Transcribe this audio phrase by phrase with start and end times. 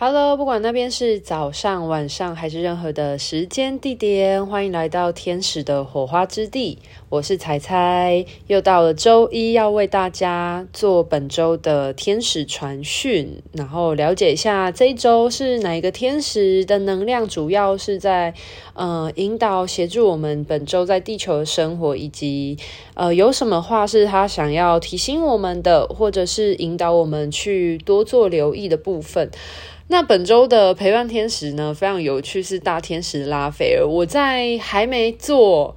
[0.00, 6.78] Hello，不管那边是早上、晚上还是任何的时间地点，欢迎来到天使的火花之地。
[7.08, 18.32] 我是彩彩，又到了周一，要为大家做本周的天使传讯，然后了解一下这一周是哪一个天使的能量，主要是在
[18.74, 22.56] 呃引导、协助我们本周在地球的生活，以及
[22.94, 29.28] 呃有什么话是他想要提醒我们的，或者是引导我们去多做留意的部分。
[29.90, 33.86] 那本周的陪伴天使呢，非常有趣，是大天使拉斐尔。
[33.86, 35.74] 我在还没做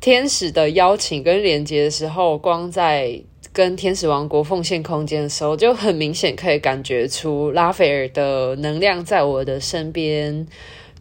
[0.00, 3.20] 天使的邀请跟连接的时候，光在
[3.52, 10.46] 跟天使王国奉献空间的时候，就很明显可以感觉出拉斐尔的能量在我的身边。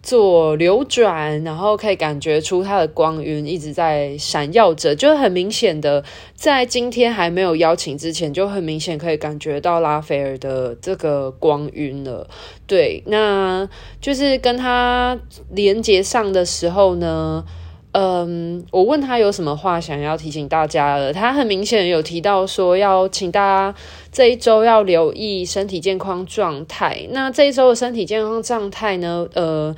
[0.07, 6.01] 做流转，然后可以感觉出它的光晕一直在闪耀着，就很明显的，
[6.33, 12.25] 在今天还没有邀请之前，就很明显可以感觉到拉斐尔的这个光晕了。
[12.65, 13.67] 对，那
[13.99, 17.43] 就是跟他连接上的时候呢。
[17.93, 23.75] 嗯，我问他有什么话想要提醒大家了，他很明显有提到说要请大家
[24.11, 27.07] 这一周要留意身体健康状态。
[27.09, 29.27] 那这一周的身体健康状态呢？
[29.33, 29.75] 呃，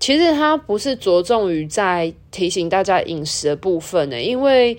[0.00, 4.78] 其实他不是着重于在提醒大家饮食的部分呢，因为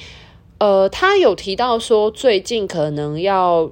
[0.57, 3.69] 呃，他有提到说最近可能要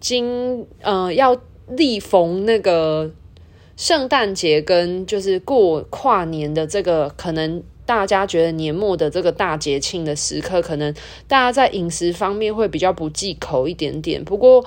[0.00, 1.36] 经呃要
[1.68, 3.12] 历逢那个
[3.76, 7.62] 圣诞节跟就是过跨年的这个可能。
[7.86, 10.92] 大家觉得年末的这个大节庆的时刻，可能
[11.28, 14.22] 大家在饮食方面会比较不忌口一点点。
[14.24, 14.64] 不过，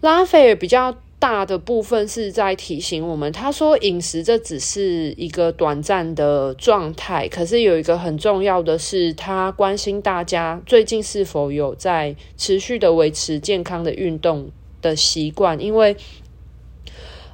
[0.00, 14.50] 拉斐尔比较大的部分是在提醒我们，他说饮食这只是一个短暂的状态，可是有一个很重要的是，他关心大家最近是否有在持续的维持健康的运动
[14.82, 15.96] 的习惯，因为，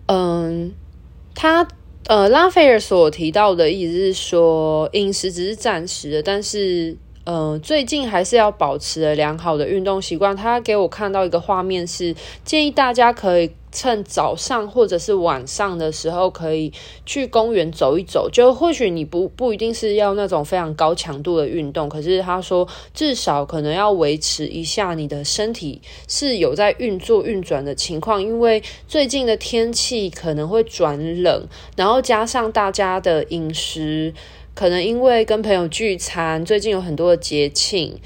[0.06, 0.72] 嗯，
[1.34, 1.66] 他。
[2.06, 10.36] 呃，拉斐尔所提到的意思是说，饮食只是暂时的，但是呃，最近还是要保持良好的运动习惯。
[10.36, 12.14] 他给我看到一个画面是，
[12.44, 13.50] 建议大家可以。
[13.72, 16.70] 趁早上或者是晚上的时候，可以
[17.06, 18.28] 去公园走一走。
[18.30, 28.22] 就或许你不不一定是要那种非常高强度的运动，可是他说至少可能要维持一下你的身体是有在运作运转的情况。
[28.22, 34.12] 因为最近的天气可能会转冷，然后加上大家的饮食，
[34.54, 37.98] 可能因为跟朋友聚餐，最近有很多的节庆，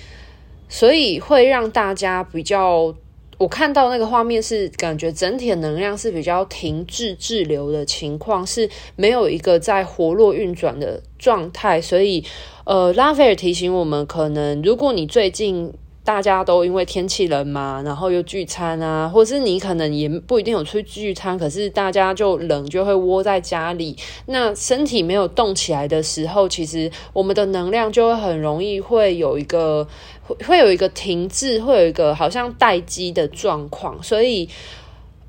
[0.69, 2.95] 所以会让大家比较。
[3.39, 12.25] 我看到那个画面是感觉整体的能量是比较停滞滞留的情况，是没有一个在活络运转的状态，所以
[12.65, 15.73] 呃，拉斐尔提醒我们，可能如果你最近。
[16.07, 23.97] 大家都因为天气冷嘛，然后又聚餐啊，或者是你可能也不一定有出去聚餐，可是大家就冷，就会窝在家里。
[24.27, 29.85] 那身体没有动起来的时候，其实我们的能量就会很容易会有一个
[30.23, 34.01] 会会有一个停滞，会有一个好像待机的状况。
[34.01, 34.49] 所以，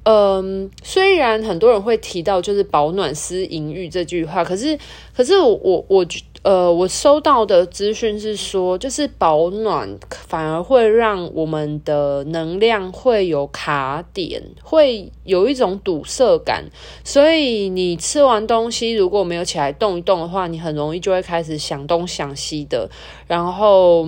[0.04, 4.78] 嗯，虽然很多人会提到就是保暖思淫欲这句话，可是
[5.16, 6.06] 可是我我。
[6.48, 16.64] 呃，我收到的资讯是说，就是保暖反而会让我们的能量会有卡点，会有一种堵塞感。
[17.04, 22.90] 所以你吃完东西如果没有起来动一动的话，你很容易就会开始想东想西的，
[23.28, 24.08] 然后，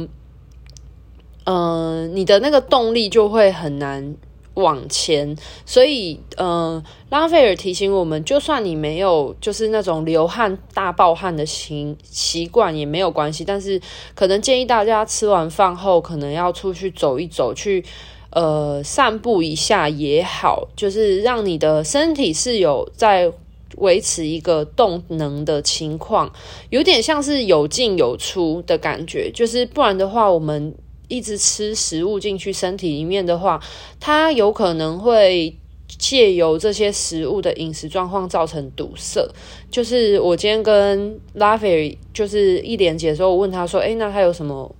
[1.43, 4.15] 嗯、你的那个动力就会很难。
[4.59, 13.81] 往前，所以，嗯、呃，拉斐尔提醒我们，就算你没有就是那种流汗大爆汗的习习惯也没有关系，但是
[14.13, 17.83] 可能建议大家吃完饭后，可能要出去走一走，去
[18.31, 23.31] 呃散步一下也好，就是让你的身体是有在
[23.77, 26.31] 维持一个动能的情况，
[26.69, 30.75] 有点像是有进有出的感觉，就是不然的话，我们。
[31.09, 33.61] 一直吃食物进去身体里面的话，
[33.99, 35.53] 它有可能会
[35.97, 39.27] 借由这些食物的饮食状况造成堵塞。
[39.69, 44.73] 就是我今天跟拉斐尔就是一连结的时候，我问他说：“诶，那他有什么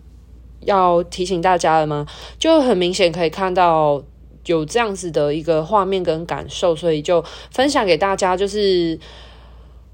[0.61, 2.05] 要提醒大家的吗？”
[2.39, 4.01] 就很明显可以看到
[4.45, 8.97] 有这样子的一个画面跟感受，所以就分享给大家，就是。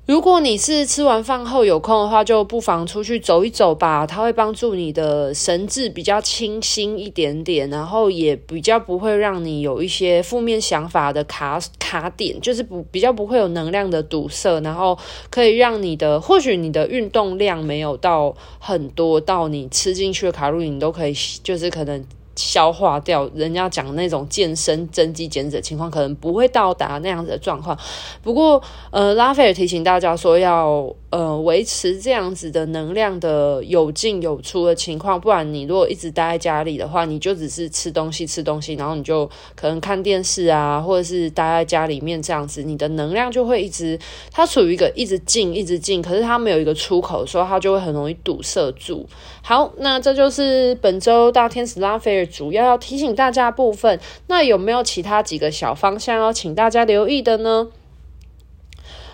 [0.05, 4.05] 如果你是吃完饭后有空的话，就不妨出去走一走吧。
[4.05, 14.95] 它会帮助你的神志比较清新一点点，然后也比较不会让你有一些负面想法的卡卡点，就是不比较不会有能量的堵塞，然后
[15.31, 22.05] 可以让你的或许你的运动量没有到很多，到你吃进去的卡路里你都可以，就是可能
[22.35, 23.29] 消化掉。
[23.33, 27.77] 人家讲那种健身增肌减脂的情况，可能不会到达那样子的状况。
[28.21, 28.61] 不过，
[28.91, 30.93] 呃，拉斐尔提醒大家说要。
[31.11, 43.97] 呃，维持这样子的能量的有进有出的情况，不然你如果一直待在家里的话，你就只是吃东西吃东西，然后你就可能看电视啊，或者是待在家里面这样子，你的能量就会一直
[44.29, 49.07] 它处于一个一直进一直进，可是它没有一个出口，所以它就会很容易堵塞住。
[49.41, 53.99] 好，那这就是本周大天使拉斐尔主要要提醒大家部分。
[54.27, 57.67] 那有没有其他几个小方向要请大家留意的呢？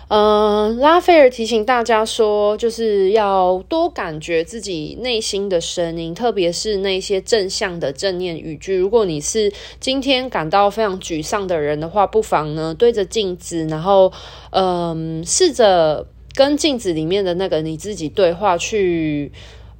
[0.08, 8.76] 嗯，拉斐尔提醒大家说，就是要多感觉自己内心的声音，特别是那些正向的正念语句。
[8.76, 9.50] 如果你是
[9.80, 14.12] 今天感到非常沮丧的人的话，不妨呢对着镜子，然后
[14.50, 19.32] 嗯，试着跟镜子里面的那个你自己对话去。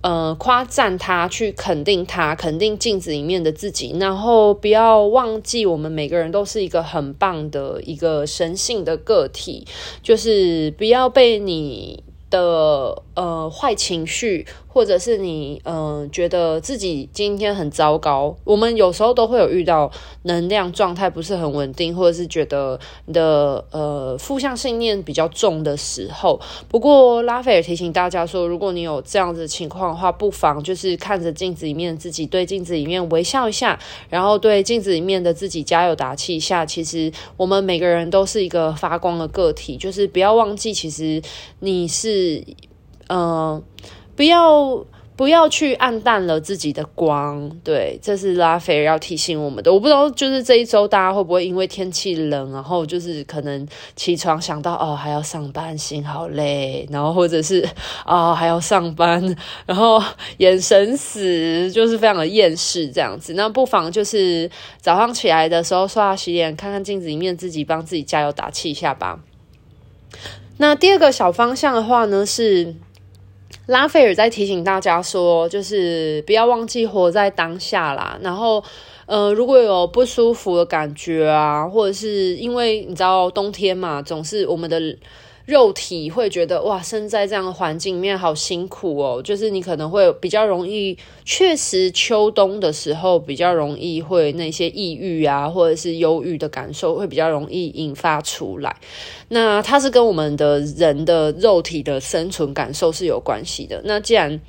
[0.02, 9.64] 呃，夸赞他，去肯定他，肯定镜子里面的自己，然后不要忘记，我们每个人都是一个很棒的一个神性的个体，
[10.02, 14.46] 就是不要被你的呃坏情绪。
[14.74, 19.92] 或者是你嗯、呃、觉得自己今天很糟糕，我们有时候都会有遇到
[20.22, 26.40] 能量状态不是很稳定，或者是觉得你的呃负向信念比较重的时候。
[26.70, 36.64] 不过拉斐尔提醒大家说，如果你有这样子情况的话，不妨就是看着镜子里面自己，对镜子里面微笑一下，然后对镜子里面的自己加油打气一下。
[36.64, 41.20] 其实我们每个人都是一个发光的个体，就是不要忘记，其实
[41.60, 42.42] 你是。
[43.12, 43.62] 呃
[44.16, 49.70] 不要不要去暗淡了自己的光，对，这是拉斐尔要提醒我们的。
[49.72, 57.62] 我不知道，就是这一周大家会不会因为天气冷，然后就是可能起床想到哦还要上班，心好累，然后或者是
[58.06, 59.22] 哦还要上班，
[59.66, 60.02] 然后
[60.38, 63.34] 眼神死，就是非常的厌世这样子。
[63.34, 64.50] 那不妨就是
[64.80, 69.20] 早上起来的时候刷牙洗脸，看看镜子里面自己，帮自己加油打气一下吧。
[70.56, 72.74] 那第二个小方向的话呢是。
[73.66, 78.18] 拉斐尔在提醒大家说，就是不要忘记活在当下啦。
[78.22, 78.62] 然后，
[79.06, 84.96] 呃，如果有不舒服的感觉啊，或者是因为你知道冬天嘛，总是我们的。
[85.44, 89.20] 肉体会觉得哇，生在这样的环境里面好辛苦哦。
[89.22, 98.76] 就是你可能会比较容易，确实秋冬的时候比较容易会那些抑郁啊，或者是忧郁的感受会比较容易引发出来。
[99.28, 103.80] 那它是跟我们的人的肉体的生存感受是有关系的。
[103.84, 104.40] 那既然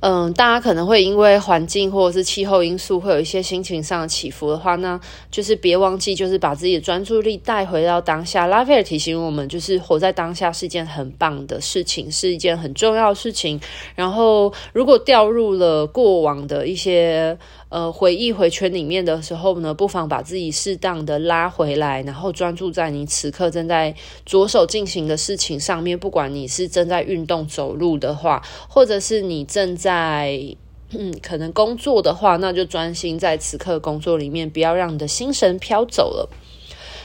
[0.00, 5.00] 嗯，大家可能会因为环境或者是气候因素，会有一些心情上起伏的话，那
[5.30, 8.46] 就是别忘记，就是把自己的专注力带回到当下。
[8.46, 13.60] 拉斐尔提醒我们，就是活在当下是一件很棒的事情，是一件很重要的事情。
[13.94, 17.36] 然后，如果掉入了过往的一些。
[17.68, 23.92] 呃，回忆回圈里面的时候呢，不妨把自己适当的拉回来，然后专注在你此刻正在
[24.24, 25.98] 着手进行的事情上面。
[25.98, 30.56] 不管你是正在运动走路的话，或者是你正在
[30.90, 36.28] 嗯可能工作的话，那就专心在此刻工作里面，不要让你的心神飘走了。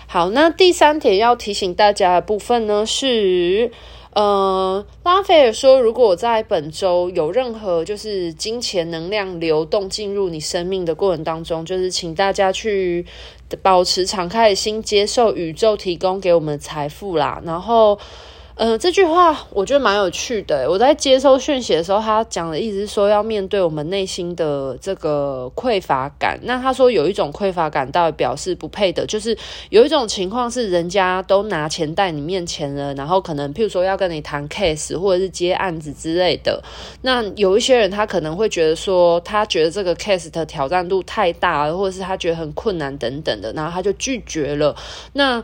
[0.06, 3.72] 好，那第三点要提醒大家的部分呢是。
[4.14, 13.06] 呃，拉斐尔说，如果在本周有任何就是金钱能量流动进入你生命的过程当中，就是请大家去
[13.62, 17.98] 保持敞开的心，接受宇宙提供给我们的财富啦，然后。
[18.62, 20.70] 呃，这句话我觉得蛮有趣的。
[20.70, 26.40] 我在接收讯息的时候，他讲的意思是说要面对我们内心的这个匮乏感。
[26.44, 29.36] 那他说有一种匮乏感，代表示不配的，就是
[29.72, 36.64] 有一种情况是人家都拿钱在你面前了，然后可能譬如说要跟你谈 case 或者是接案子之类的。
[37.02, 44.76] 那有一些人他可能会觉得说，他觉得这个 case 的挑战度太大，或者是他觉得很困难等等的，然后他就拒绝了。
[45.14, 45.44] 那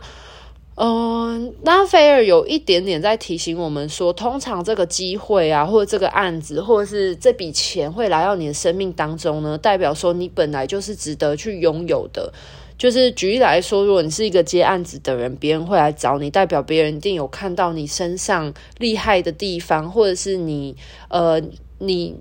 [0.80, 12.32] 嗯，拉斐尔有一点点在提醒我们说，通常这个机会啊，或者这个案子，或者是这笔钱会来到你的生命当中呢，代表说你本来就是值得去拥有的。
[12.78, 20.76] 就是举例来说，如果你是一个接案子的人，别人会来找你，代表别人一定有看到你身上厉害的地方，或者是你
[21.08, 21.42] 呃，
[21.78, 22.14] 你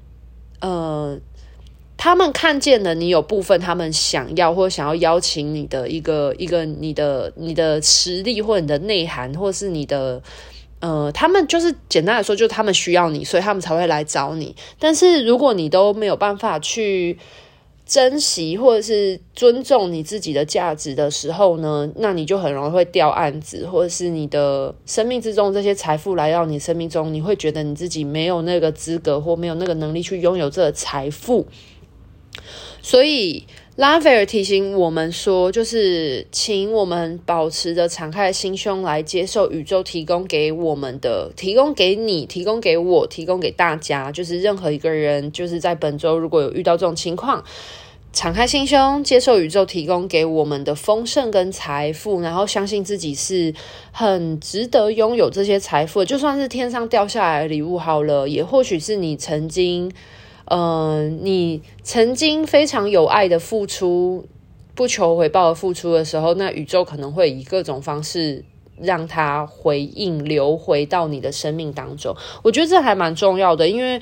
[0.62, 1.20] 呃。
[1.98, 10.22] 他们看见了你有部分，他们想要或想要邀请你的一个一个你的你的实力或你的内涵，或是你的
[10.80, 14.56] 呃，他们就是简单来说，就是他们需要你，所以他们才会来找你。
[14.78, 17.18] 但是如果你都没有办法去
[17.84, 31.48] 珍惜或者是尊重你自己的价值的时候呢，那你就很容易会掉案子，或者是你的生命之中这些财富来到你生命中，你会觉得你自己没有那个资格或没有那个能力去拥有这个财富。
[32.88, 47.44] 所以拉斐尔提醒我们说，就是请我们保持着敞开的心胸来接受宇宙提供给我们的，提供给你，提供给我，提供给大家，就是任何一个人，就是在本周如果有遇到这种情况。
[48.14, 53.54] 敞开心胸，接受宇宙提供给我们的丰盛跟财富，然后相信自己是
[53.92, 56.06] 很值得拥有这些财富。
[56.06, 59.92] 就算是天上掉下来的礼物好了，也或许是你曾经，
[60.48, 64.26] 呃，你曾经非常有爱的付出，
[64.76, 68.44] 不求回报的付出的时候，那宇宙可能会以各种方式
[68.80, 72.16] 让它回应，流回到你的生命当中。
[72.44, 74.02] 我觉得这还蛮重要的，因为。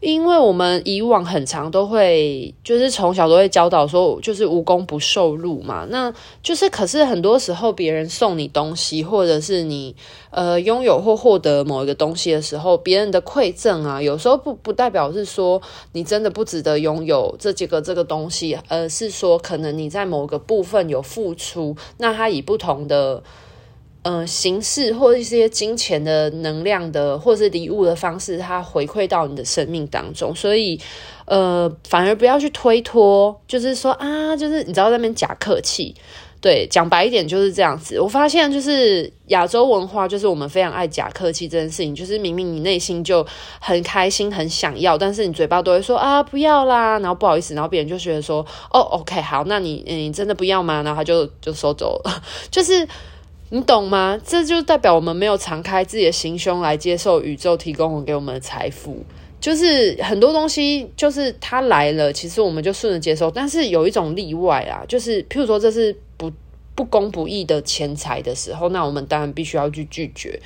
[0.00, 5.86] 因为我们以往很常都会，就是从小都会教导说，就是无功不受禄嘛。
[5.88, 6.12] 那
[6.42, 9.96] 就是，可是很多时候别人送你东西，或者是你
[10.30, 15.60] 呃拥有或获得某一个东西的时候，别人的馈赠啊，有时候不不代表是说
[15.92, 23.22] 你真的不值得拥有这几个这个东西，而是说可能你在某个部分有付出，那他以不同的。
[24.06, 30.32] 嗯、呃，形式或一些金钱的能量的，或是礼物的方式，它回馈到你的生命当中。
[30.32, 30.80] 所以，
[31.24, 35.92] 呃，反而不要去推脱，就是说啊，就是你知道那边假客气。
[36.40, 37.98] 对，讲白一点就是这样子。
[37.98, 41.92] 我发现就是亚洲文化，就是我们非常爱假客气这件事情。
[41.92, 43.26] 就是明明你内心就
[43.58, 50.82] 很开心、很想要，但是你嘴巴都会说啊不要啦，然后不好意思，然后别人就觉得说哦，OK，好，那你你真的不要吗？
[50.84, 52.22] 然后他就就收走了，
[52.52, 52.86] 就是。
[53.50, 54.20] 你懂吗？
[54.24, 59.04] 这就代表我们没有敞开自己的心胸来接受宇宙提供给我们的财富。
[59.38, 63.30] 就是很多东西，就是它来了，其实我们就顺着接受。
[63.30, 66.32] 但是有一种例外啊，就是譬如说这是不
[66.74, 70.40] 不公不义的钱财的时候，那我们当然必须要去拒绝。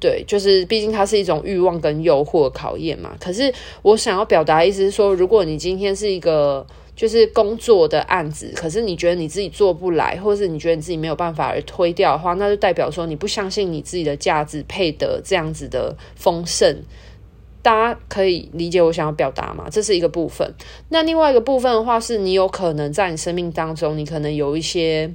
[0.00, 3.14] 对，就是毕竟它是一种欲望跟诱惑考验嘛。
[3.20, 6.66] 可是我想要表达的意思是说，如果你今天是一个。
[6.96, 16.82] 就是工作的案子，可是你觉得你自己做不来，或者是你觉得你自己没有办法而推掉的话，那就代表说你不相信你自己的价值配得这样子的丰盛。
[17.60, 19.66] 大家可以理解我想要表达吗？
[19.70, 20.54] 这是一个部分。
[20.88, 25.12] 那另外一个部分的话，是你有可能在你生命当中，你可能有一些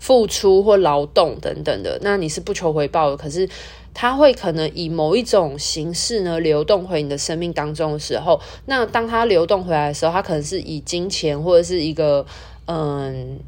[0.00, 3.48] 付出或劳动等等的，那你是不求回报的，可是。
[3.94, 12.24] 它会可能以某一种形式呢流动回你的生命当中的时候，那当它流动回来的时候，它可能是以金钱或者是一个
[12.66, 13.40] 嗯。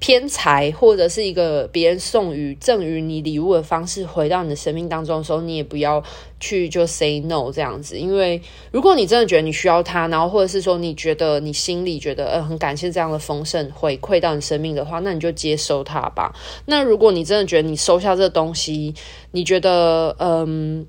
[0.00, 6.02] 偏财或者是一个别人送予赠予你礼物的方式回到你的生命当中的时候，你也不要
[6.38, 8.40] 去就 say no 这样子，因为
[8.70, 16.34] 如果你真的觉得你需要它，然后或者是说你觉得你心里觉得呃很感谢这样的丰盛回馈到你生命的话，那你就接收它吧。
[16.66, 18.94] 那如果你真的觉得你收下这东西，
[19.32, 20.86] 你觉得嗯。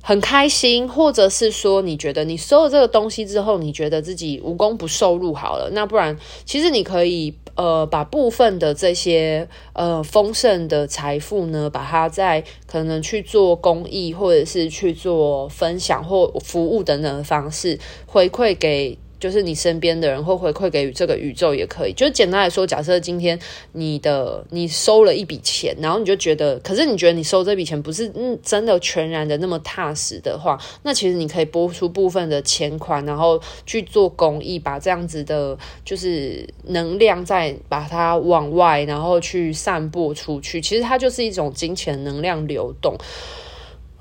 [0.00, 18.98] 很开心，或者是说你觉得你收了这个东西之后，你觉得自己无功不受禄好了，那不然其实你可以呃把部分的这些呃丰盛的财富呢，把它在可能去做公益，或者是去做分享或服务等等的方式回馈给。
[19.20, 21.92] 就是你身边的人会回馈给这个宇宙也可以。
[21.92, 23.38] 就简单来说，假设今天
[23.72, 40.60] 你的你收了一笔钱，然后你就觉得，可是你觉得你收这笔钱不是嗯真的全然的那么踏实的话，那其实你可以拨出部分的钱款，然后去做公益，把这样子的，就是能量再把它往外，然后去散播出去。
[40.60, 42.96] 其实它就是一种金钱能量流动。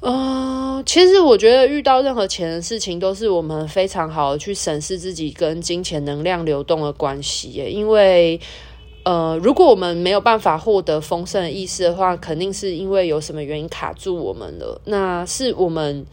[0.02, 7.70] 嗯，其实我觉得遇到任何钱的事情，都是我们非常好的去审视自己跟金钱能量流动的关系耶。
[7.70, 8.40] 因为，
[9.04, 14.80] 呃，如果我们没有办法获得丰盛的意识的话，肯定是因为有什么原因卡住我们了。
[14.86, 16.06] 那是我们。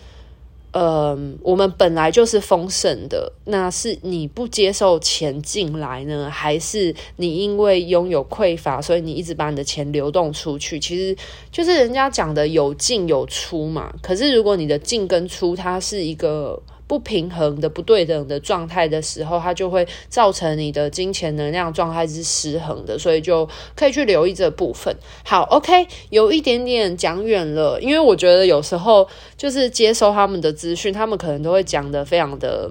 [0.75, 10.81] 嗯，我们本来就是丰盛的，那是你不接受钱进来呢，还是你因为拥有匮乏，所以你一直把你的钱流动出去？
[10.81, 11.17] 其实
[11.53, 13.95] 就是人家讲的有进有出嘛。
[14.03, 16.61] 可是如果你的进跟出，它是一个。
[16.87, 24.95] 不平衡的、不对等的状态的时候，它就会造成你的金钱能量状态是失衡的，所以就可以去留意这部分。
[25.25, 32.71] 好，OK，有一点点讲远了，因为我觉得有时候就是接收他们的资讯，他们可能都会讲得非常的。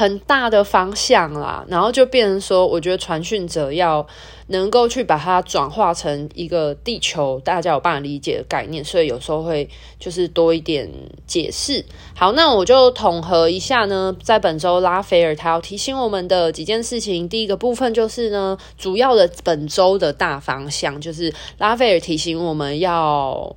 [0.00, 4.06] 很大的方向啦，然后就变成说，我觉得传讯者要
[4.46, 10.90] 能够去把它转化成一个地球大家有办法理解的概念，所以有时候会就是多一点
[11.26, 11.84] 解释。
[12.16, 17.28] 好，那我就统合一下呢，在本周拉斐尔他要提醒我们的几件事情。
[17.28, 23.54] 第一个部分就是呢，主要的本周的大方向就是拉斐尔提醒我们要，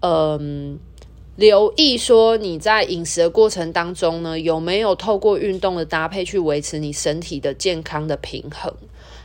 [0.00, 0.80] 嗯。
[1.36, 8.72] 留意说你在饮食的过程当中呢，有没有透过运动的搭配去维持你身体的健康的平衡。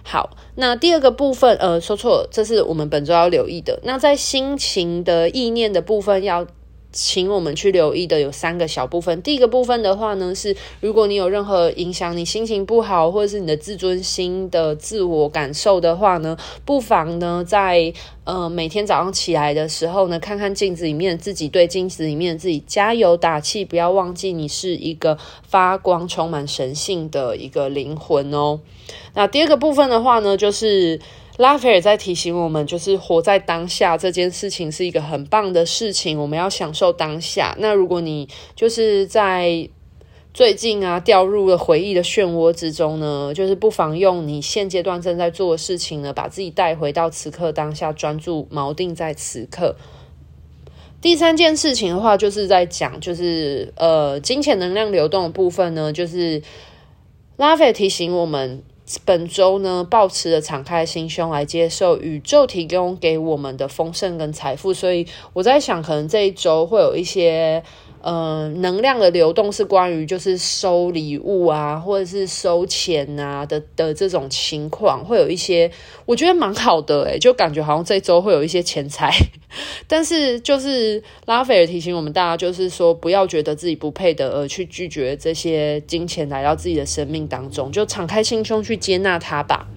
[0.04, 3.80] 好，那第二个部分，呃，说错了，这是我们本周要留意的。
[3.84, 6.48] 那在心情的意念的部分要。
[6.92, 9.22] 请我们去留意的有三个小部分。
[9.22, 17.94] 第一个部分的话呢，是如果你有任何影响你心情不好，或者是你的自尊心的自我感受的话呢，不妨呢在
[18.24, 25.18] 呃每天早上起来的时候呢，看看镜子里面自己，对镜子里面自己加油打气，不要忘记你是一个
[25.48, 28.60] 发光、充满神性的一个灵魂哦。
[29.14, 31.00] 那第二个部分的话呢，就是。
[31.40, 37.56] 拉斐尔在提醒我们，就是活在当下这件事情是一个很棒的事情，我们要享受当下。
[37.60, 38.28] 那如果你
[38.58, 39.70] 就是在
[40.34, 49.78] 最近啊掉入了回忆的漩涡之中呢，就是不妨用你现阶段正在做的事情呢，把自己带回到此刻当下，专注锚定在此刻。
[51.00, 56.42] 第三件事情的话，就是在讲，就是呃金钱能量流动的部分呢，就是
[57.38, 58.62] 拉斐提醒我们。
[59.06, 67.64] 本周呢，抱持着敞开心胸来接受宇宙提供给我们的丰盛跟财富，所以我在想，可能这一周会有一些。
[68.02, 75.70] 呃，能量的流动是关于就是收礼物啊，或者是收钱啊的的这种情况，会有一些
[76.06, 79.12] 我觉得蛮好的诶，就感觉好像这周会有一些钱财，
[79.86, 89.68] 但是就是拉斐尔提醒我们大家，就是说不要觉得自己不配得而去拒绝这些金钱来到自己的生命当中，就敞开心胸去接纳它吧。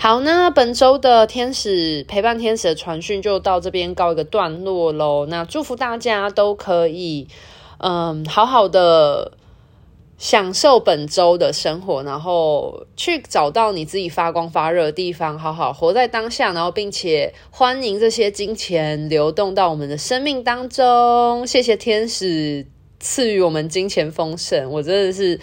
[0.00, 5.26] 好，那本周的天使陪伴天使的传讯就到这边告一个段落喽。
[5.26, 7.26] 那祝福大家都可以，
[7.78, 9.32] 嗯，好好的
[10.16, 21.44] 享受本周的生活，然后去找到你自己发光发热的地方，好好活在当下，然后并且欢迎这些金钱流动到我们的生命当中。
[21.44, 22.64] 谢谢天使
[23.00, 25.40] 赐予我们金钱丰盛，我真的是。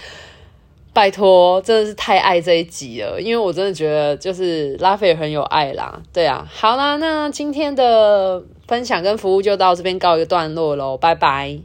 [0.95, 11.59] 拜托，真的是太爱这一集了，因为我真的觉得就是拉斐尔很有爱啦，对啊，好啦，那今天的分享跟服务就到这边告一个段落喽，拜拜。